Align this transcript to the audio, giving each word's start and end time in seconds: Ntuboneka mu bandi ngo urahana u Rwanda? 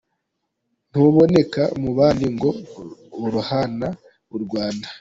Ntuboneka 0.89 1.61
mu 1.81 1.91
bandi 1.97 2.25
ngo 2.35 2.49
urahana 3.25 3.87
u 4.35 4.37
Rwanda? 4.43 4.87